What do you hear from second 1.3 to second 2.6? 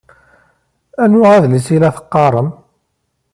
adlis i la teqqaṛem?